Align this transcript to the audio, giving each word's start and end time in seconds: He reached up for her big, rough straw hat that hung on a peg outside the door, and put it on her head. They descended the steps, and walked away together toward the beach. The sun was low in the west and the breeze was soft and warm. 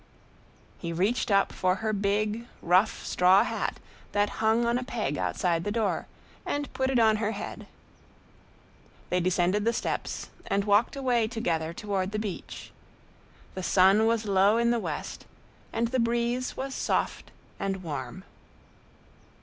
He 0.79 0.91
reached 0.91 1.29
up 1.29 1.51
for 1.51 1.75
her 1.75 1.93
big, 1.93 2.47
rough 2.63 3.05
straw 3.05 3.43
hat 3.43 3.79
that 4.13 4.29
hung 4.41 4.65
on 4.65 4.79
a 4.79 4.83
peg 4.83 5.15
outside 5.15 5.63
the 5.63 5.71
door, 5.71 6.07
and 6.43 6.73
put 6.73 6.89
it 6.89 6.97
on 6.97 7.17
her 7.17 7.33
head. 7.33 7.67
They 9.11 9.19
descended 9.19 9.63
the 9.63 9.73
steps, 9.73 10.31
and 10.47 10.63
walked 10.65 10.95
away 10.95 11.27
together 11.27 11.71
toward 11.71 12.13
the 12.13 12.17
beach. 12.17 12.71
The 13.53 13.61
sun 13.61 14.07
was 14.07 14.25
low 14.25 14.57
in 14.57 14.71
the 14.71 14.79
west 14.79 15.27
and 15.71 15.89
the 15.89 15.99
breeze 15.99 16.57
was 16.57 16.73
soft 16.73 17.29
and 17.59 17.83
warm. 17.83 18.23